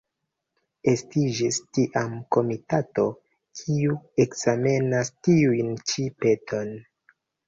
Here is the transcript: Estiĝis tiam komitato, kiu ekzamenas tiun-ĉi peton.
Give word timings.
Estiĝis 0.91 1.57
tiam 1.77 2.15
komitato, 2.35 3.03
kiu 3.59 3.97
ekzamenas 4.23 5.13
tiun-ĉi 5.29 6.07
peton. 6.25 6.73